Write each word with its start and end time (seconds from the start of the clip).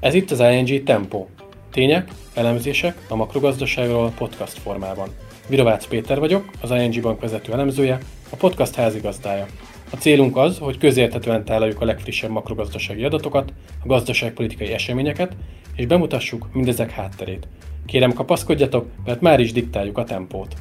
Ez 0.00 0.14
itt 0.14 0.30
az 0.30 0.40
ING 0.40 0.82
Tempo. 0.82 1.26
Tények, 1.70 2.08
elemzések 2.34 3.06
a 3.08 3.16
makrogazdaságról 3.16 4.12
podcast 4.16 4.58
formában. 4.58 5.08
Virovácz 5.48 5.86
Péter 5.86 6.18
vagyok, 6.18 6.50
az 6.60 6.70
ING 6.70 7.00
Bank 7.00 7.20
vezető 7.20 7.52
elemzője, 7.52 7.98
a 8.30 8.36
podcast 8.36 8.74
házigazdája. 8.74 9.46
A 9.90 9.96
célunk 9.96 10.36
az, 10.36 10.58
hogy 10.58 10.78
közérthetően 10.78 11.44
tálaljuk 11.44 11.80
a 11.80 11.84
legfrissebb 11.84 12.30
makrogazdasági 12.30 13.04
adatokat, 13.04 13.52
a 13.82 13.86
gazdaságpolitikai 13.86 14.72
eseményeket, 14.72 15.36
és 15.76 15.86
bemutassuk 15.86 16.48
mindezek 16.52 16.90
hátterét. 16.90 17.48
Kérem 17.86 18.12
kapaszkodjatok, 18.12 18.86
mert 19.04 19.20
már 19.20 19.40
is 19.40 19.52
diktáljuk 19.52 19.98
a 19.98 20.04
tempót. 20.04 20.54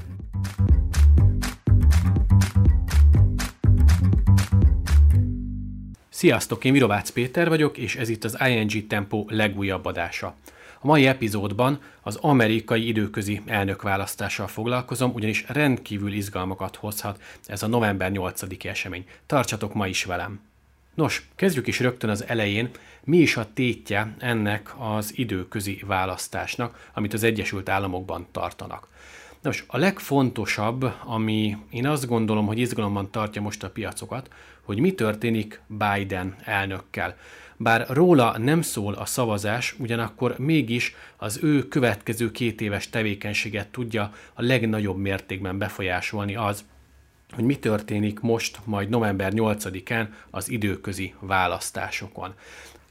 Sziasztok, 6.17 6.63
én 6.63 6.71
Mirovácz 6.71 7.09
Péter 7.09 7.49
vagyok, 7.49 7.77
és 7.77 7.95
ez 7.95 8.09
itt 8.09 8.23
az 8.23 8.37
ING 8.47 8.87
Tempo 8.87 9.25
legújabb 9.27 9.85
adása. 9.85 10.35
A 10.79 10.87
mai 10.87 11.07
epizódban 11.07 11.81
az 12.01 12.15
amerikai 12.15 12.87
időközi 12.87 13.41
elnökválasztással 13.45 14.47
foglalkozom, 14.47 15.11
ugyanis 15.13 15.45
rendkívül 15.47 16.13
izgalmakat 16.13 16.75
hozhat 16.75 17.21
ez 17.45 17.63
a 17.63 17.67
november 17.67 18.11
8-i 18.13 18.65
esemény. 18.65 19.05
Tartsatok 19.25 19.73
ma 19.73 19.87
is 19.87 20.03
velem! 20.03 20.39
Nos, 20.93 21.29
kezdjük 21.35 21.67
is 21.67 21.79
rögtön 21.79 22.09
az 22.09 22.25
elején, 22.27 22.69
mi 23.03 23.17
is 23.17 23.37
a 23.37 23.47
tétje 23.53 24.15
ennek 24.19 24.73
az 24.77 25.17
időközi 25.17 25.81
választásnak, 25.85 26.89
amit 26.93 27.13
az 27.13 27.23
Egyesült 27.23 27.69
Államokban 27.69 28.27
tartanak. 28.31 28.87
Nos, 29.41 29.63
a 29.67 29.77
legfontosabb, 29.77 30.93
ami 31.05 31.57
én 31.69 31.87
azt 31.87 32.07
gondolom, 32.07 32.45
hogy 32.45 32.59
izgalomban 32.59 33.11
tartja 33.11 33.41
most 33.41 33.63
a 33.63 33.69
piacokat, 33.69 34.29
hogy 34.67 34.79
mi 34.79 34.93
történik 34.93 35.61
Biden 35.67 36.35
elnökkel. 36.43 37.15
Bár 37.57 37.85
róla 37.89 38.37
nem 38.37 38.61
szól 38.61 38.93
a 38.93 39.05
szavazás, 39.05 39.75
ugyanakkor 39.79 40.35
mégis 40.37 40.95
az 41.17 41.39
ő 41.43 41.67
következő 41.67 42.31
két 42.31 42.61
éves 42.61 42.89
tevékenységet 42.89 43.67
tudja 43.67 44.13
a 44.33 44.41
legnagyobb 44.41 44.97
mértékben 44.97 45.57
befolyásolni 45.57 46.35
az, 46.35 46.65
hogy 47.33 47.43
mi 47.43 47.55
történik 47.57 48.19
most, 48.19 48.59
majd 48.63 48.89
november 48.89 49.31
8-án 49.35 50.07
az 50.29 50.49
időközi 50.49 51.13
választásokon. 51.19 52.33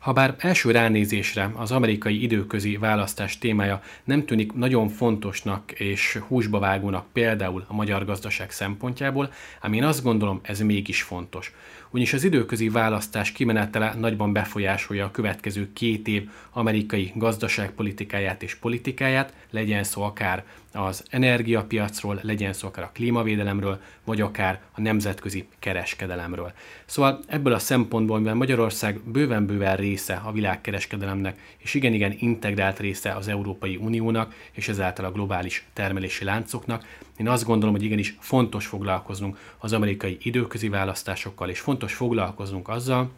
Habár 0.06 0.34
első 0.38 0.70
ránézésre 0.70 1.50
az 1.54 1.72
amerikai 1.72 2.22
időközi 2.22 2.76
választás 2.76 3.38
témája 3.38 3.82
nem 4.04 4.24
tűnik 4.24 4.52
nagyon 4.52 4.88
fontosnak 4.88 5.72
és 5.72 6.18
húsba 6.26 6.58
vágónak 6.58 7.06
például 7.12 7.64
a 7.68 7.74
magyar 7.74 8.04
gazdaság 8.04 8.50
szempontjából, 8.50 9.32
ám 9.60 9.72
én 9.72 9.84
azt 9.84 10.02
gondolom, 10.02 10.40
ez 10.42 10.60
mégis 10.60 11.02
fontos. 11.02 11.52
Ugyanis 11.90 12.12
az 12.12 12.24
időközi 12.24 12.68
választás 12.68 13.32
kimenetele 13.32 13.94
nagyban 13.98 14.32
befolyásolja 14.32 15.04
a 15.04 15.10
következő 15.10 15.72
két 15.72 16.08
év 16.08 16.30
amerikai 16.52 17.12
gazdaságpolitikáját 17.14 18.42
és 18.42 18.54
politikáját, 18.54 19.32
legyen 19.50 19.84
szó 19.84 20.02
akár 20.02 20.44
az 20.76 21.04
energiapiacról, 21.10 22.18
legyen 22.22 22.52
szó 22.52 22.68
akár 22.68 22.84
a 22.84 22.90
klímavédelemről, 22.92 23.80
vagy 24.04 24.20
akár 24.20 24.60
a 24.72 24.80
nemzetközi 24.80 25.48
kereskedelemről. 25.58 26.52
Szóval 26.84 27.20
ebből 27.26 27.52
a 27.52 27.58
szempontból, 27.58 28.18
mivel 28.18 28.34
Magyarország 28.34 29.00
bőven-bőven 29.04 29.76
része 29.76 30.22
a 30.24 30.32
világkereskedelemnek, 30.32 31.40
és 31.58 31.74
igen-igen 31.74 32.16
integrált 32.18 32.78
része 32.78 33.12
az 33.12 33.28
Európai 33.28 33.76
Uniónak, 33.76 34.34
és 34.52 34.68
ezáltal 34.68 35.04
a 35.04 35.12
globális 35.12 35.66
termelési 35.72 36.24
láncoknak, 36.24 36.84
én 37.16 37.28
azt 37.28 37.44
gondolom, 37.44 37.74
hogy 37.74 37.84
igenis 37.84 38.16
fontos 38.20 38.66
foglalkoznunk 38.66 39.38
az 39.58 39.72
amerikai 39.72 40.18
időközi 40.22 40.68
választásokkal, 40.68 41.48
és 41.48 41.60
fontos 41.60 41.94
foglalkoznunk 41.94 42.68
azzal, 42.68 43.10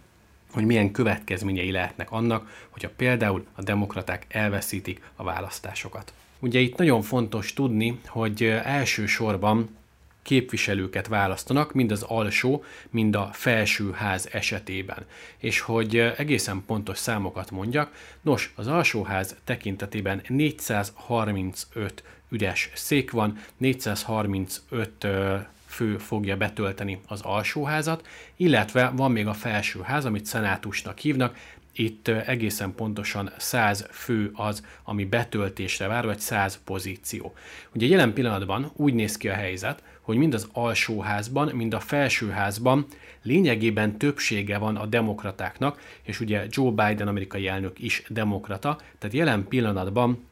hogy 0.52 0.64
milyen 0.64 0.90
következményei 0.90 1.70
lehetnek 1.70 2.10
annak, 2.10 2.66
hogyha 2.70 2.90
például 2.96 3.46
a 3.54 3.62
demokraták 3.62 4.26
elveszítik 4.28 5.02
a 5.16 5.24
választásokat. 5.24 6.12
Ugye 6.38 6.60
itt 6.60 6.76
nagyon 6.76 7.02
fontos 7.02 7.52
tudni, 7.52 8.00
hogy 8.06 8.42
elsősorban 8.64 9.76
képviselőket 10.22 11.06
választanak, 11.06 11.72
mind 11.72 11.90
az 11.90 12.02
alsó, 12.02 12.64
mind 12.90 13.14
a 13.14 13.30
felső 13.32 13.90
ház 13.90 14.28
esetében. 14.32 15.06
És 15.38 15.60
hogy 15.60 15.96
egészen 15.96 16.62
pontos 16.66 16.98
számokat 16.98 17.50
mondjak, 17.50 17.92
nos, 18.20 18.52
az 18.56 18.66
alsóház 18.66 19.36
tekintetében 19.44 20.22
435 20.28 22.02
üres 22.28 22.70
szék 22.74 23.10
van, 23.10 23.38
435 23.56 25.06
fő 25.66 25.98
fogja 25.98 26.36
betölteni 26.36 27.00
az 27.06 27.20
alsóházat, 27.20 28.06
illetve 28.36 28.92
van 28.94 29.12
még 29.12 29.26
a 29.26 29.32
felsőház, 29.32 30.04
amit 30.04 30.26
szenátusnak 30.26 30.98
hívnak, 30.98 31.36
itt 31.78 32.08
egészen 32.08 32.74
pontosan 32.74 33.30
100 33.36 33.86
fő 33.90 34.30
az, 34.34 34.64
ami 34.84 35.04
betöltésre 35.04 35.86
vár, 35.86 36.04
vagy 36.04 36.18
100 36.18 36.60
pozíció. 36.64 37.34
Ugye 37.74 37.86
jelen 37.86 38.12
pillanatban 38.12 38.72
úgy 38.76 38.94
néz 38.94 39.16
ki 39.16 39.28
a 39.28 39.34
helyzet, 39.34 39.82
hogy 40.00 40.16
mind 40.16 40.34
az 40.34 40.48
alsóházban, 40.52 41.54
mind 41.54 41.74
a 41.74 41.80
felsőházban 41.80 42.86
lényegében 43.22 43.98
többsége 43.98 44.58
van 44.58 44.76
a 44.76 44.86
demokratáknak, 44.86 45.80
és 46.02 46.20
ugye 46.20 46.46
Joe 46.48 46.70
Biden 46.70 47.08
amerikai 47.08 47.48
elnök 47.48 47.78
is 47.78 48.02
demokrata, 48.08 48.78
tehát 48.98 49.16
jelen 49.16 49.48
pillanatban 49.48 50.26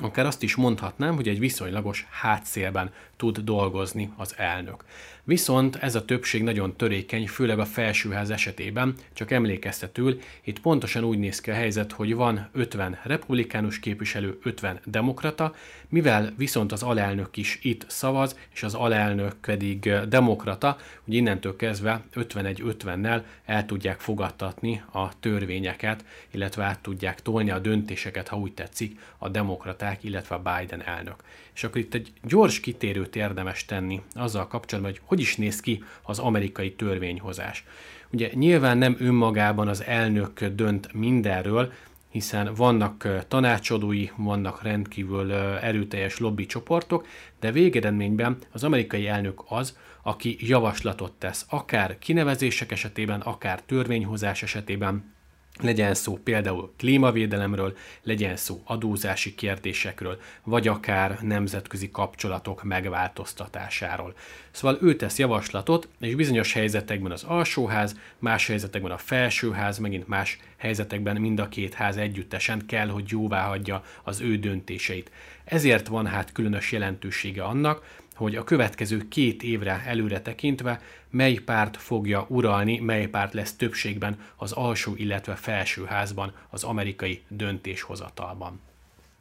akár 0.00 0.26
azt 0.26 0.42
is 0.42 0.54
mondhatnám, 0.54 1.14
hogy 1.14 1.28
egy 1.28 1.38
viszonylagos 1.38 2.06
hátszélben 2.10 2.92
tud 3.16 3.38
dolgozni 3.38 4.12
az 4.16 4.34
elnök. 4.36 4.84
Viszont 5.24 5.76
ez 5.76 5.94
a 5.94 6.04
többség 6.04 6.42
nagyon 6.42 6.76
törékeny, 6.76 7.28
főleg 7.28 7.58
a 7.58 7.64
felsőház 7.64 8.30
esetében, 8.30 8.94
csak 9.12 9.30
emlékeztetül, 9.30 10.20
itt 10.42 10.60
pontosan 10.60 11.04
úgy 11.04 11.18
néz 11.18 11.40
ki 11.40 11.50
a 11.50 11.54
helyzet, 11.54 11.92
hogy 11.92 12.14
van 12.14 12.48
50 12.52 12.98
republikánus 13.02 13.80
képviselő, 13.80 14.38
50 14.42 14.80
demokrata, 14.84 15.54
mivel 15.88 16.32
viszont 16.36 16.72
az 16.72 16.82
alelnök 16.82 17.36
is 17.36 17.58
itt 17.62 17.84
szavaz, 17.88 18.38
és 18.52 18.62
az 18.62 18.74
alelnök 18.74 19.34
pedig 19.40 19.92
demokrata, 20.08 20.76
hogy 21.04 21.14
innentől 21.14 21.56
kezdve 21.56 22.02
51-50-nel 22.14 23.22
el 23.44 23.66
tudják 23.66 24.00
fogadtatni 24.00 24.82
a 24.92 25.18
törvényeket, 25.20 26.04
illetve 26.30 26.64
át 26.64 26.80
tudják 26.80 27.22
tolni 27.22 27.50
a 27.50 27.58
döntéseket, 27.58 28.28
ha 28.28 28.36
úgy 28.36 28.52
tetszik, 28.52 28.98
a 29.18 29.28
demokraták, 29.28 29.89
illetve 30.02 30.34
a 30.34 30.42
Biden 30.42 30.82
elnök. 30.82 31.16
És 31.54 31.64
akkor 31.64 31.80
itt 31.80 31.94
egy 31.94 32.12
gyors 32.22 32.60
kitérőt 32.60 33.16
érdemes 33.16 33.64
tenni 33.64 34.00
azzal 34.14 34.46
kapcsolatban, 34.46 34.92
hogy 34.92 35.02
hogy 35.04 35.20
is 35.20 35.36
néz 35.36 35.60
ki 35.60 35.84
az 36.02 36.18
amerikai 36.18 36.72
törvényhozás. 36.72 37.64
Ugye 38.12 38.30
nyilván 38.32 38.78
nem 38.78 38.96
önmagában 38.98 39.68
az 39.68 39.84
elnök 39.84 40.44
dönt 40.44 40.92
mindenről, 40.92 41.72
hiszen 42.10 42.54
vannak 42.54 43.24
tanácsadói, 43.28 44.08
vannak 44.16 44.62
rendkívül 44.62 45.32
erőteljes 45.32 46.18
lobby 46.18 46.46
csoportok, 46.46 47.06
de 47.40 47.52
végeredményben 47.52 48.36
az 48.52 48.64
amerikai 48.64 49.06
elnök 49.06 49.42
az, 49.48 49.78
aki 50.02 50.36
javaslatot 50.40 51.12
tesz, 51.12 51.46
akár 51.48 51.98
kinevezések 51.98 52.72
esetében, 52.72 53.20
akár 53.20 53.62
törvényhozás 53.62 54.42
esetében, 54.42 55.14
legyen 55.62 55.94
szó 55.94 56.18
például 56.24 56.72
klímavédelemről, 56.76 57.76
legyen 58.02 58.36
szó 58.36 58.62
adózási 58.64 59.34
kérdésekről, 59.34 60.20
vagy 60.44 60.68
akár 60.68 61.18
nemzetközi 61.22 61.90
kapcsolatok 61.90 62.62
megváltoztatásáról. 62.62 64.14
Szóval 64.50 64.78
ő 64.82 64.96
tesz 64.96 65.18
javaslatot, 65.18 65.88
és 66.00 66.14
bizonyos 66.14 66.52
helyzetekben 66.52 67.12
az 67.12 67.22
alsóház, 67.22 67.96
más 68.18 68.46
helyzetekben 68.46 68.92
a 68.92 68.98
felsőház, 68.98 69.78
megint 69.78 70.08
más 70.08 70.38
helyzetekben 70.56 71.20
mind 71.20 71.40
a 71.40 71.48
két 71.48 71.74
ház 71.74 71.96
együttesen 71.96 72.66
kell, 72.66 72.88
hogy 72.88 73.04
jóvá 73.08 73.46
hagyja 73.46 73.84
az 74.02 74.20
ő 74.20 74.36
döntéseit. 74.36 75.10
Ezért 75.44 75.86
van 75.86 76.06
hát 76.06 76.32
különös 76.32 76.72
jelentősége 76.72 77.42
annak, 77.42 77.98
hogy 78.20 78.36
a 78.36 78.44
következő 78.44 79.08
két 79.08 79.42
évre 79.42 79.82
előre 79.86 80.20
tekintve 80.20 80.80
mely 81.10 81.34
párt 81.34 81.76
fogja 81.76 82.26
uralni, 82.28 82.78
mely 82.78 83.06
párt 83.06 83.32
lesz 83.32 83.56
többségben 83.56 84.18
az 84.36 84.52
alsó, 84.52 84.94
illetve 84.96 85.34
felső 85.34 85.84
házban 85.84 86.32
az 86.50 86.64
amerikai 86.64 87.22
döntéshozatalban. 87.28 88.60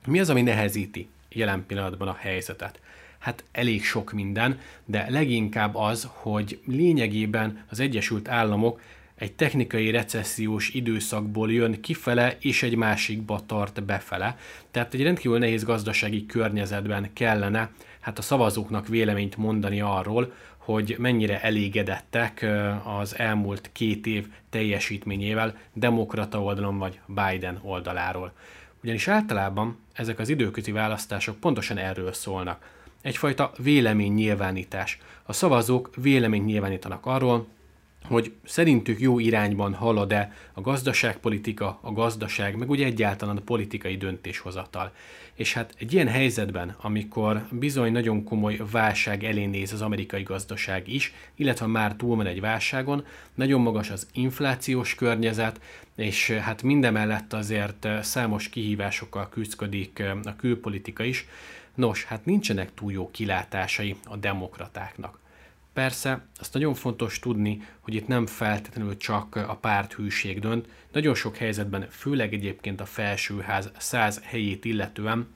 Mi 0.05 0.19
az, 0.19 0.29
ami 0.29 0.41
nehezíti 0.41 1.07
jelen 1.29 1.65
pillanatban 1.67 2.07
a 2.07 2.17
helyzetet? 2.19 2.79
Hát 3.17 3.43
elég 3.51 3.83
sok 3.83 4.11
minden, 4.11 4.59
de 4.85 5.09
leginkább 5.09 5.75
az, 5.75 6.07
hogy 6.11 6.59
lényegében 6.65 7.63
az 7.69 7.79
Egyesült 7.79 8.27
Államok 8.27 8.81
egy 9.15 9.31
technikai 9.31 9.91
recessziós 9.91 10.69
időszakból 10.69 11.51
jön 11.51 11.81
kifele, 11.81 12.37
és 12.39 12.63
egy 12.63 12.75
másikba 12.75 13.45
tart 13.45 13.83
befele. 13.83 14.37
Tehát 14.71 14.93
egy 14.93 15.03
rendkívül 15.03 15.37
nehéz 15.37 15.63
gazdasági 15.63 16.25
környezetben 16.25 17.13
kellene 17.13 17.71
hát 17.99 18.17
a 18.17 18.21
szavazóknak 18.21 18.87
véleményt 18.87 19.37
mondani 19.37 19.81
arról, 19.81 20.33
hogy 20.57 20.95
mennyire 20.99 21.41
elégedettek 21.41 22.45
az 22.83 23.17
elmúlt 23.17 23.69
két 23.71 24.05
év 24.05 24.27
teljesítményével 24.49 25.57
demokrata 25.73 26.41
oldalon 26.41 26.77
vagy 26.77 26.99
Biden 27.05 27.59
oldaláról. 27.61 28.31
Ugyanis 28.83 29.07
általában 29.07 29.77
ezek 29.93 30.19
az 30.19 30.29
időközi 30.29 30.71
választások 30.71 31.39
pontosan 31.39 31.77
erről 31.77 32.13
szólnak. 32.13 32.69
Egyfajta 33.01 33.51
véleménynyilvánítás. 33.57 34.99
A 35.23 35.33
szavazók 35.33 35.89
véleményt 35.95 36.45
nyilvánítanak 36.45 37.05
arról, 37.05 37.47
hogy 38.03 38.33
szerintük 38.43 38.99
jó 38.99 39.19
irányban 39.19 39.73
halad-e 39.73 40.33
a 40.53 40.61
gazdaságpolitika, 40.61 41.79
a 41.81 41.91
gazdaság, 41.91 42.57
meg 42.57 42.69
úgy 42.69 42.81
egyáltalán 42.81 43.37
a 43.37 43.41
politikai 43.41 43.97
döntéshozatal. 43.97 44.91
És 45.33 45.53
hát 45.53 45.73
egy 45.77 45.93
ilyen 45.93 46.07
helyzetben, 46.07 46.75
amikor 46.81 47.47
bizony 47.51 47.91
nagyon 47.91 48.23
komoly 48.23 48.61
válság 48.71 49.23
elé 49.23 49.45
néz 49.45 49.73
az 49.73 49.81
amerikai 49.81 50.23
gazdaság 50.23 50.87
is, 50.87 51.13
illetve 51.35 51.65
már 51.65 51.95
túlmen 51.95 52.25
egy 52.25 52.41
válságon, 52.41 53.05
nagyon 53.35 53.61
magas 53.61 53.89
az 53.89 54.07
inflációs 54.13 54.95
környezet, 54.95 55.61
és 55.95 56.31
hát 56.31 56.63
mindemellett 56.63 57.33
azért 57.33 57.87
számos 58.01 58.49
kihívásokkal 58.49 59.29
küzdik 59.29 60.03
a 60.23 60.35
külpolitika 60.35 61.03
is. 61.03 61.27
Nos, 61.75 62.03
hát 62.03 62.25
nincsenek 62.25 62.73
túl 62.73 62.91
jó 62.91 63.11
kilátásai 63.11 63.95
a 64.05 64.15
demokratáknak. 64.15 65.19
Persze, 65.79 66.25
azt 66.39 66.53
nagyon 66.53 66.73
fontos 66.73 67.19
tudni, 67.19 67.61
hogy 67.79 67.93
itt 67.93 68.07
nem 68.07 68.25
feltétlenül 68.25 68.97
csak 68.97 69.35
a 69.35 69.57
párthűség 69.61 70.39
dönt, 70.39 70.67
nagyon 70.91 71.15
sok 71.15 71.37
helyzetben, 71.37 71.87
főleg 71.89 72.33
egyébként 72.33 72.81
a 72.81 72.85
felsőház 72.85 73.71
száz 73.77 74.21
helyét 74.23 74.65
illetően, 74.65 75.27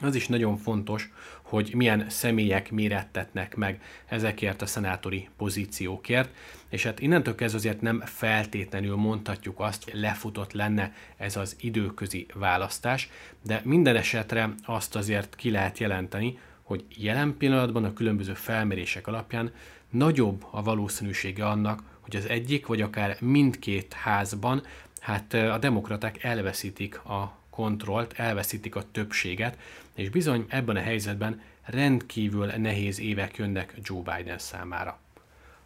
az 0.00 0.14
is 0.14 0.28
nagyon 0.28 0.56
fontos, 0.56 1.10
hogy 1.42 1.74
milyen 1.74 2.10
személyek 2.10 2.70
mérettetnek 2.70 3.56
meg 3.56 3.82
ezekért 4.06 4.62
a 4.62 4.66
szenátori 4.66 5.28
pozíciókért, 5.36 6.34
és 6.68 6.82
hát 6.82 7.00
innentől 7.00 7.34
kezdve 7.34 7.58
azért 7.58 7.80
nem 7.80 8.02
feltétlenül 8.04 8.96
mondhatjuk 8.96 9.60
azt, 9.60 9.84
hogy 9.84 10.00
lefutott 10.00 10.52
lenne 10.52 10.94
ez 11.16 11.36
az 11.36 11.56
időközi 11.60 12.26
választás, 12.34 13.10
de 13.42 13.60
minden 13.64 13.96
esetre 13.96 14.54
azt 14.64 14.96
azért 14.96 15.36
ki 15.36 15.50
lehet 15.50 15.78
jelenteni, 15.78 16.38
hogy 16.62 16.84
jelen 16.96 17.36
pillanatban 17.36 17.84
a 17.84 17.92
különböző 17.92 18.34
felmérések 18.34 19.06
alapján 19.06 19.52
nagyobb 19.90 20.46
a 20.50 20.62
valószínűsége 20.62 21.46
annak, 21.46 21.82
hogy 22.00 22.16
az 22.16 22.28
egyik 22.28 22.66
vagy 22.66 22.80
akár 22.80 23.16
mindkét 23.20 23.92
házban 23.92 24.62
hát 25.00 25.34
a 25.34 25.58
demokraták 25.58 26.22
elveszítik 26.22 26.98
a 26.98 27.36
kontrollt, 27.50 28.12
elveszítik 28.12 28.76
a 28.76 28.84
többséget, 28.92 29.58
és 29.94 30.10
bizony 30.10 30.44
ebben 30.48 30.76
a 30.76 30.80
helyzetben 30.80 31.40
rendkívül 31.64 32.46
nehéz 32.46 33.00
évek 33.00 33.36
jönnek 33.36 33.74
Joe 33.82 34.02
Biden 34.16 34.38
számára. 34.38 34.98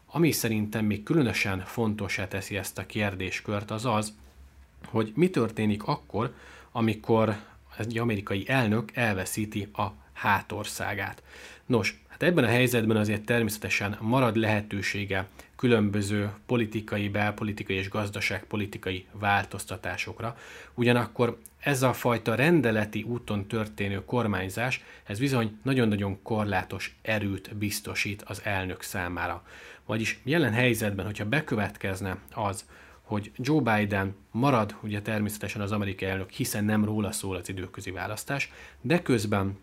Ami 0.06 0.32
szerintem 0.32 0.84
még 0.84 1.02
különösen 1.02 1.60
fontosá 1.60 2.28
teszi 2.28 2.56
ezt 2.56 2.78
a 2.78 2.86
kérdéskört, 2.86 3.70
az 3.70 3.84
az, 3.84 4.12
hogy 4.84 5.12
mi 5.14 5.30
történik 5.30 5.82
akkor, 5.82 6.34
amikor 6.72 7.36
egy 7.78 7.98
amerikai 7.98 8.48
elnök 8.48 8.96
elveszíti 8.96 9.68
a 9.72 9.86
hátországát. 10.16 11.22
Nos, 11.66 12.00
hát 12.08 12.22
ebben 12.22 12.44
a 12.44 12.48
helyzetben 12.48 12.96
azért 12.96 13.24
természetesen 13.24 13.96
marad 14.00 14.36
lehetősége 14.36 15.26
különböző 15.56 16.30
politikai, 16.46 17.08
belpolitikai 17.08 17.76
és 17.76 17.88
gazdaságpolitikai 17.88 19.06
változtatásokra. 19.12 20.36
Ugyanakkor 20.74 21.38
ez 21.58 21.82
a 21.82 21.92
fajta 21.92 22.34
rendeleti 22.34 23.02
úton 23.02 23.46
történő 23.46 24.04
kormányzás, 24.04 24.84
ez 25.04 25.18
bizony 25.18 25.58
nagyon-nagyon 25.62 26.22
korlátos 26.22 26.96
erőt 27.02 27.56
biztosít 27.56 28.22
az 28.22 28.40
elnök 28.44 28.82
számára. 28.82 29.42
Vagyis 29.86 30.20
jelen 30.24 30.52
helyzetben, 30.52 31.04
hogyha 31.04 31.24
bekövetkezne 31.24 32.18
az, 32.34 32.64
hogy 33.02 33.30
Joe 33.36 33.60
Biden 33.60 34.14
marad 34.30 34.76
ugye 34.82 35.02
természetesen 35.02 35.60
az 35.60 35.72
amerikai 35.72 36.08
elnök, 36.08 36.30
hiszen 36.30 36.64
nem 36.64 36.84
róla 36.84 37.12
szól 37.12 37.36
az 37.36 37.48
időközi 37.48 37.90
választás, 37.90 38.52
de 38.80 39.02
közben 39.02 39.58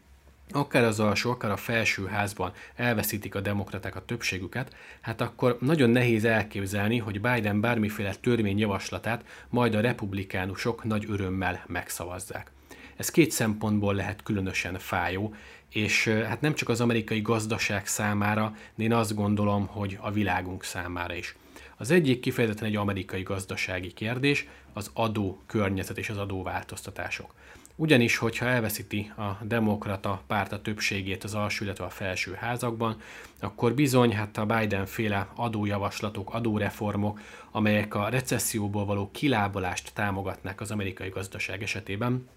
akár 0.51 0.83
az 0.83 0.99
alsó, 0.99 1.31
akár 1.31 1.51
a 1.51 1.57
felső 1.57 2.05
házban 2.05 2.53
elveszítik 2.75 3.35
a 3.35 3.41
demokraták 3.41 3.95
a 3.95 4.05
többségüket, 4.05 4.75
hát 5.01 5.21
akkor 5.21 5.57
nagyon 5.59 5.89
nehéz 5.89 6.25
elképzelni, 6.25 6.97
hogy 6.97 7.21
Biden 7.21 7.61
bármiféle 7.61 8.15
törvényjavaslatát 8.15 9.25
majd 9.49 9.75
a 9.75 9.81
republikánusok 9.81 10.83
nagy 10.83 11.05
örömmel 11.09 11.63
megszavazzák. 11.67 12.51
Ez 12.95 13.09
két 13.09 13.31
szempontból 13.31 13.93
lehet 13.93 14.23
különösen 14.23 14.79
fájó, 14.79 15.35
és 15.69 16.07
hát 16.07 16.41
nem 16.41 16.53
csak 16.53 16.69
az 16.69 16.81
amerikai 16.81 17.21
gazdaság 17.21 17.87
számára, 17.87 18.55
de 18.75 18.83
én 18.83 18.93
azt 18.93 19.15
gondolom, 19.15 19.65
hogy 19.65 19.97
a 20.01 20.11
világunk 20.11 20.63
számára 20.63 21.13
is. 21.13 21.35
Az 21.77 21.91
egyik 21.91 22.19
kifejezetten 22.19 22.67
egy 22.67 22.75
amerikai 22.75 23.23
gazdasági 23.23 23.93
kérdés, 23.93 24.47
az 24.73 24.89
adó 24.93 25.41
környezet 25.45 25.97
és 25.97 26.09
az 26.09 26.17
adóváltoztatások. 26.17 27.33
Ugyanis, 27.75 28.17
hogyha 28.17 28.45
elveszíti 28.45 29.11
a 29.17 29.37
demokrata 29.41 30.21
párt 30.27 30.51
a 30.51 30.61
többségét 30.61 31.23
az 31.23 31.33
alsó, 31.33 31.63
illetve 31.63 31.85
a 31.85 31.89
felső 31.89 32.33
házakban, 32.33 33.01
akkor 33.39 33.73
bizony 33.73 34.15
hát 34.15 34.37
a 34.37 34.45
Biden 34.45 34.85
féle 34.85 35.27
adójavaslatok, 35.35 36.33
adóreformok, 36.33 37.19
amelyek 37.51 37.95
a 37.95 38.09
recesszióból 38.09 38.85
való 38.85 39.09
kilábalást 39.11 39.91
támogatnák 39.93 40.61
az 40.61 40.71
amerikai 40.71 41.09
gazdaság 41.09 41.61
esetében, 41.61 42.27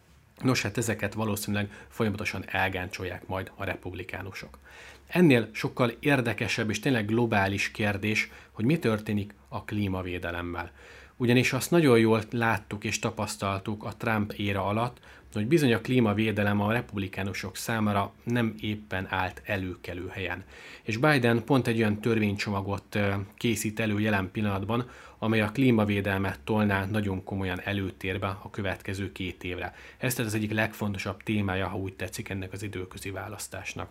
Nos, 0.42 0.62
hát 0.62 0.78
ezeket 0.78 1.14
valószínűleg 1.14 1.86
folyamatosan 1.88 2.44
elgáncsolják 2.46 3.26
majd 3.26 3.50
a 3.54 3.64
republikánusok. 3.64 4.58
Ennél 5.06 5.48
sokkal 5.52 5.92
érdekesebb 6.00 6.70
és 6.70 6.80
tényleg 6.80 7.06
globális 7.06 7.70
kérdés, 7.70 8.30
hogy 8.52 8.64
mi 8.64 8.78
történik 8.78 9.34
a 9.48 9.64
klímavédelemmel. 9.64 10.70
Ugyanis 11.16 11.52
azt 11.52 11.70
nagyon 11.70 11.98
jól 11.98 12.22
láttuk 12.30 12.84
és 12.84 12.98
tapasztaltuk 12.98 13.84
a 13.84 13.96
Trump 13.96 14.32
éra 14.32 14.66
alatt, 14.66 15.00
hogy 15.36 15.46
bizony 15.46 15.72
a 15.72 15.80
klímavédelem 15.80 16.60
a 16.60 16.72
republikánusok 16.72 17.56
számára 17.56 18.12
nem 18.22 18.54
éppen 18.60 19.06
állt 19.10 19.42
előkelő 19.44 20.08
helyen. 20.12 20.44
És 20.82 20.96
Biden 20.96 21.44
pont 21.44 21.66
egy 21.66 21.78
olyan 21.78 22.00
törvénycsomagot 22.00 22.98
készít 23.36 23.80
elő 23.80 24.00
jelen 24.00 24.30
pillanatban, 24.30 24.88
amely 25.18 25.40
a 25.40 25.50
klímavédelmet 25.50 26.40
tolná 26.44 26.84
nagyon 26.84 27.24
komolyan 27.24 27.60
előtérbe 27.60 28.26
a 28.26 28.50
következő 28.50 29.12
két 29.12 29.44
évre. 29.44 29.74
Ez 29.98 30.14
tehát 30.14 30.30
az 30.30 30.36
egyik 30.36 30.52
legfontosabb 30.52 31.22
témája, 31.22 31.66
ha 31.66 31.76
úgy 31.76 31.94
tetszik 31.94 32.28
ennek 32.28 32.52
az 32.52 32.62
időközi 32.62 33.10
választásnak. 33.10 33.90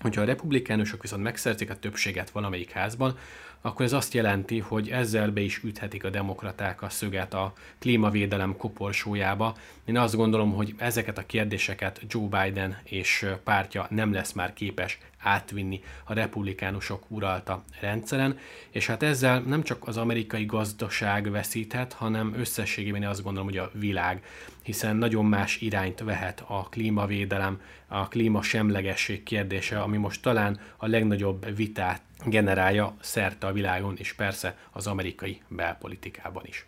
Hogyha 0.00 0.20
a 0.20 0.24
republikánusok 0.24 1.02
viszont 1.02 1.22
megszerzik 1.22 1.70
a 1.70 1.78
többséget 1.78 2.30
valamelyik 2.30 2.70
házban, 2.70 3.18
akkor 3.60 3.84
ez 3.84 3.92
azt 3.92 4.14
jelenti, 4.14 4.58
hogy 4.58 4.88
ezzel 4.88 5.30
be 5.30 5.40
is 5.40 5.60
üthetik 5.64 6.04
a 6.04 6.10
demokraták 6.10 6.82
a 6.82 6.88
szöget 6.88 7.34
a 7.34 7.52
klímavédelem 7.78 8.56
koporsójába. 8.56 9.56
Én 9.84 9.98
azt 9.98 10.16
gondolom, 10.16 10.52
hogy 10.52 10.74
ezeket 10.78 11.18
a 11.18 11.26
kérdéseket 11.26 12.00
Joe 12.08 12.28
Biden 12.28 12.78
és 12.84 13.26
pártja 13.44 13.86
nem 13.90 14.12
lesz 14.12 14.32
már 14.32 14.52
képes 14.52 14.98
átvinni 15.18 15.80
a 16.04 16.12
republikánusok 16.12 17.04
uralta 17.08 17.64
rendszeren, 17.80 18.38
és 18.70 18.86
hát 18.86 19.02
ezzel 19.02 19.40
nem 19.40 19.62
csak 19.62 19.88
az 19.88 19.96
amerikai 19.96 20.44
gazdaság 20.44 21.30
veszíthet, 21.30 21.92
hanem 21.92 22.34
összességében 22.36 23.02
azt 23.02 23.22
gondolom, 23.22 23.48
hogy 23.48 23.58
a 23.58 23.70
világ, 23.72 24.24
hiszen 24.62 24.96
nagyon 24.96 25.24
más 25.24 25.60
irányt 25.60 26.00
vehet 26.00 26.44
a 26.46 26.68
klímavédelem, 26.68 27.60
a 27.86 28.08
klímasemlegesség 28.08 29.22
kérdése, 29.22 29.80
ami 29.80 29.96
most 29.96 30.22
talán 30.22 30.60
a 30.76 30.86
legnagyobb 30.86 31.56
vitát 31.56 32.02
generálja 32.24 32.96
szerte 33.00 33.46
a 33.46 33.52
világon, 33.52 33.96
és 33.96 34.12
persze 34.12 34.56
az 34.70 34.86
amerikai 34.86 35.42
belpolitikában 35.48 36.42
is. 36.46 36.66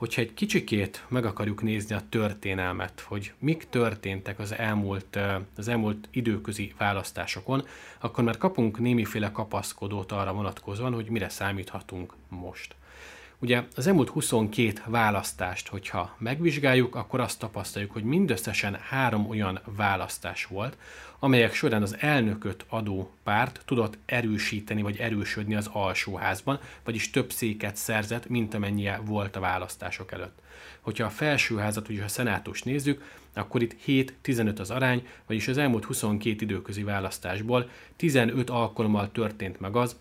Hogyha 0.00 0.20
egy 0.20 0.34
kicsikét 0.34 1.04
meg 1.08 1.24
akarjuk 1.24 1.62
nézni 1.62 1.94
a 1.94 2.02
történelmet, 2.08 3.00
hogy 3.00 3.32
mik 3.38 3.66
történtek 3.70 4.38
az 4.38 4.52
elmúlt, 4.52 5.18
az 5.56 5.68
elmúlt 5.68 6.08
időközi 6.10 6.74
választásokon, 6.78 7.66
akkor 7.98 8.24
már 8.24 8.36
kapunk 8.36 8.78
némiféle 8.78 9.32
kapaszkodót 9.32 10.12
arra 10.12 10.32
vonatkozóan, 10.32 10.94
hogy 10.94 11.08
mire 11.08 11.28
számíthatunk 11.28 12.14
most. 12.28 12.74
Ugye 13.42 13.62
az 13.76 13.86
elmúlt 13.86 14.08
22 14.08 14.72
választást, 14.86 15.68
hogyha 15.68 16.16
megvizsgáljuk, 16.18 16.94
akkor 16.94 17.20
azt 17.20 17.38
tapasztaljuk, 17.38 17.92
hogy 17.92 18.02
mindösszesen 18.02 18.78
három 18.88 19.28
olyan 19.28 19.60
választás 19.76 20.44
volt, 20.44 20.76
amelyek 21.18 21.54
során 21.54 21.82
az 21.82 21.96
elnököt 21.98 22.64
adó 22.68 23.10
párt 23.22 23.62
tudott 23.64 23.98
erősíteni 24.06 24.82
vagy 24.82 24.96
erősödni 24.96 25.54
az 25.54 25.70
alsóházban, 25.72 26.58
vagyis 26.84 27.10
több 27.10 27.32
széket 27.32 27.76
szerzett, 27.76 28.28
mint 28.28 28.54
amennyie 28.54 29.00
volt 29.04 29.36
a 29.36 29.40
választások 29.40 30.12
előtt. 30.12 30.38
Hogyha 30.80 31.04
a 31.04 31.10
felsőházat, 31.10 31.86
vagyis 31.86 32.02
a 32.02 32.08
szenátus 32.08 32.62
nézzük, 32.62 33.02
akkor 33.32 33.62
itt 33.62 33.76
7-15 33.86 34.58
az 34.58 34.70
arány, 34.70 35.06
vagyis 35.26 35.48
az 35.48 35.58
elmúlt 35.58 35.84
22 35.84 36.36
időközi 36.40 36.82
választásból 36.82 37.68
15 37.96 38.50
alkalommal 38.50 39.12
történt 39.12 39.60
meg 39.60 39.76
az, 39.76 39.96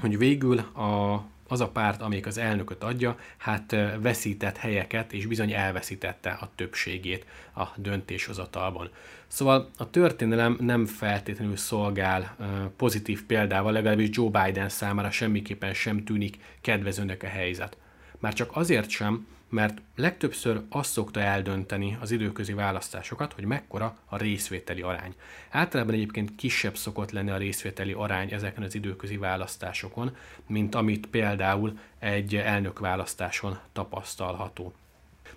hogy 0.00 0.18
végül 0.18 0.58
a 0.58 1.24
az 1.48 1.60
a 1.60 1.68
párt, 1.68 2.00
amelyik 2.02 2.26
az 2.26 2.38
elnököt 2.38 2.82
adja, 2.82 3.18
hát 3.36 3.76
veszített 4.00 4.56
helyeket, 4.56 5.12
és 5.12 5.26
bizony 5.26 5.52
elveszítette 5.52 6.30
a 6.30 6.50
többségét 6.54 7.26
a 7.54 7.64
döntéshozatalban. 7.76 8.90
Szóval 9.26 9.70
a 9.76 9.90
történelem 9.90 10.56
nem 10.60 10.86
feltétlenül 10.86 11.56
szolgál 11.56 12.36
pozitív 12.76 13.24
példával, 13.24 13.72
legalábbis 13.72 14.08
Joe 14.12 14.44
Biden 14.44 14.68
számára 14.68 15.10
semmiképpen 15.10 15.74
sem 15.74 16.04
tűnik 16.04 16.38
kedvezőnek 16.60 17.22
a 17.22 17.26
helyzet. 17.26 17.76
Már 18.18 18.32
csak 18.32 18.56
azért 18.56 18.88
sem, 18.88 19.26
mert 19.56 19.82
legtöbbször 19.94 20.62
azt 20.68 20.92
szokta 20.92 21.20
eldönteni 21.20 21.96
az 22.00 22.10
időközi 22.10 22.52
választásokat, 22.52 23.32
hogy 23.32 23.44
mekkora 23.44 23.98
a 24.04 24.16
részvételi 24.16 24.80
arány. 24.82 25.14
Általában 25.50 25.94
egyébként 25.94 26.34
kisebb 26.36 26.76
szokott 26.76 27.10
lenni 27.10 27.30
a 27.30 27.36
részvételi 27.36 27.92
arány 27.92 28.32
ezeken 28.32 28.62
az 28.62 28.74
időközi 28.74 29.16
választásokon, 29.16 30.16
mint 30.46 30.74
amit 30.74 31.06
például 31.06 31.78
egy 31.98 32.36
elnök 32.36 32.78
választáson 32.78 33.58
tapasztalható. 33.72 34.72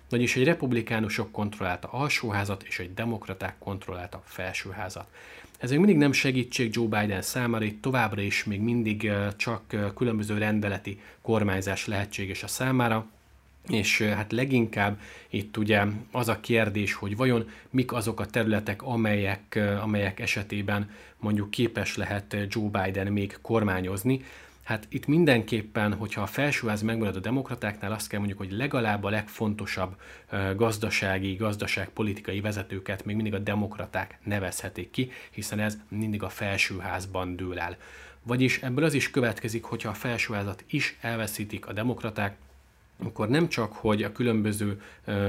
Vagyis 0.08 0.36
egy 0.36 0.44
republikánusok 0.44 1.32
kontrollálta 1.32 1.88
alsóházat, 1.88 2.62
és 2.62 2.78
egy 2.78 2.94
demokraták 2.94 3.54
kontrollálta 3.58 4.22
felsőházat. 4.24 5.06
Ez 5.58 5.70
még 5.70 5.78
mindig 5.78 5.96
nem 5.96 6.12
segítség 6.12 6.74
Joe 6.74 7.00
Biden 7.00 7.22
számára, 7.22 7.64
itt 7.64 7.82
továbbra 7.82 8.20
is 8.20 8.44
még 8.44 8.60
mindig 8.60 9.12
csak 9.36 9.62
különböző 9.94 10.38
rendeleti 10.38 11.00
kormányzás 11.22 11.86
lehetséges 11.86 12.42
a 12.42 12.46
számára, 12.48 13.06
és 13.68 14.02
hát 14.02 14.32
leginkább 14.32 15.00
itt 15.28 15.56
ugye 15.56 15.84
az 16.10 16.28
a 16.28 16.40
kérdés, 16.40 16.92
hogy 16.92 17.16
vajon 17.16 17.50
mik 17.70 17.92
azok 17.92 18.20
a 18.20 18.26
területek, 18.26 18.82
amelyek, 18.82 19.60
amelyek 19.82 20.20
esetében 20.20 20.90
mondjuk 21.18 21.50
képes 21.50 21.96
lehet 21.96 22.36
Joe 22.48 22.68
Biden 22.68 23.12
még 23.12 23.38
kormányozni. 23.42 24.24
Hát 24.62 24.86
itt 24.88 25.06
mindenképpen, 25.06 25.94
hogyha 25.94 26.22
a 26.22 26.26
felsőház 26.26 26.82
megmarad 26.82 27.16
a 27.16 27.20
demokratáknál, 27.20 27.92
azt 27.92 28.08
kell 28.08 28.18
mondjuk, 28.18 28.38
hogy 28.38 28.52
legalább 28.52 29.04
a 29.04 29.10
legfontosabb 29.10 29.96
gazdasági, 30.56 31.34
gazdaságpolitikai 31.34 32.40
vezetőket 32.40 33.04
még 33.04 33.14
mindig 33.14 33.34
a 33.34 33.38
demokraták 33.38 34.18
nevezhetik 34.24 34.90
ki, 34.90 35.10
hiszen 35.30 35.60
ez 35.60 35.78
mindig 35.88 36.22
a 36.22 36.28
felsőházban 36.28 37.36
dől 37.36 37.58
el. 37.58 37.76
Vagyis 38.22 38.62
ebből 38.62 38.84
az 38.84 38.94
is 38.94 39.10
következik, 39.10 39.64
hogyha 39.64 39.88
a 39.88 39.94
felsőházat 39.94 40.64
is 40.68 40.96
elveszítik 41.00 41.66
a 41.66 41.72
demokraták, 41.72 42.36
akkor 43.04 43.28
nem 43.28 43.48
csak, 43.48 43.72
hogy 43.72 44.02
a 44.02 44.12
különböző 44.12 44.82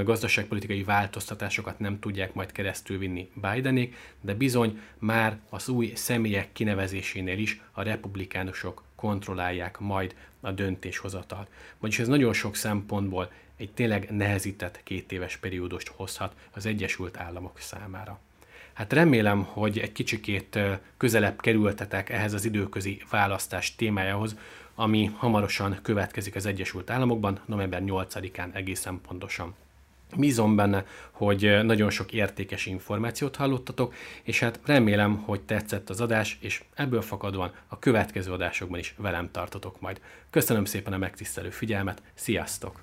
gazdaságpolitikai 0.03 0.83
változtatásokat 0.83 1.79
nem 1.79 1.99
tudják 1.99 2.33
majd 2.33 2.51
keresztül 2.51 2.97
vinni 2.97 3.29
Bidenék, 3.33 3.95
de 4.21 4.33
bizony 4.33 4.79
már 4.97 5.39
az 5.49 5.69
új 5.69 5.91
személyek 5.95 6.51
kinevezésénél 6.51 7.37
is 7.37 7.61
a 7.71 7.81
republikánusok 7.81 8.83
kontrollálják 8.95 9.79
majd 9.79 10.15
a 10.39 10.51
döntéshozatal. 10.51 11.47
Vagyis 11.79 11.99
ez 11.99 12.07
nagyon 12.07 12.33
sok 12.33 12.55
szempontból 12.55 13.31
egy 13.57 13.71
tényleg 13.71 14.07
nehezített 14.09 14.79
két 14.83 15.11
éves 15.11 15.37
periódust 15.37 15.87
hozhat 15.87 16.35
az 16.51 16.65
Egyesült 16.65 17.17
Államok 17.17 17.59
számára. 17.59 18.19
Hát 18.73 18.93
remélem, 18.93 19.43
hogy 19.43 19.79
egy 19.79 19.91
kicsikét 19.91 20.59
közelebb 20.97 21.41
kerültetek 21.41 22.09
ehhez 22.09 22.33
az 22.33 22.45
időközi 22.45 23.01
választás 23.09 23.75
témájához, 23.75 24.35
ami 24.75 25.11
hamarosan 25.15 25.79
következik 25.81 26.35
az 26.35 26.45
Egyesült 26.45 26.89
Államokban, 26.89 27.39
november 27.45 27.81
8-án 27.85 28.55
egészen 28.55 29.01
pontosan. 29.07 29.55
Bízom 30.17 30.55
benne, 30.55 30.85
hogy 31.11 31.59
nagyon 31.63 31.89
sok 31.89 32.13
értékes 32.13 32.65
információt 32.65 33.35
hallottatok, 33.35 33.93
és 34.23 34.39
hát 34.39 34.59
remélem, 34.65 35.15
hogy 35.15 35.41
tetszett 35.41 35.89
az 35.89 36.01
adás, 36.01 36.37
és 36.41 36.63
ebből 36.73 37.01
fakadóan 37.01 37.53
a 37.67 37.79
következő 37.79 38.31
adásokban 38.31 38.79
is 38.79 38.93
velem 38.97 39.31
tartotok 39.31 39.81
majd. 39.81 40.01
Köszönöm 40.29 40.65
szépen 40.65 40.93
a 40.93 40.97
megtisztelő 40.97 41.49
figyelmet, 41.49 42.01
sziasztok! 42.13 42.81